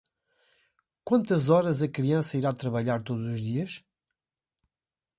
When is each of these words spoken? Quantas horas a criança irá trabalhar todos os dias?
Quantas 1.03 1.47
horas 1.51 1.83
a 1.83 1.87
criança 1.87 2.35
irá 2.35 2.51
trabalhar 2.51 3.03
todos 3.03 3.23
os 3.23 3.39
dias? 3.39 3.83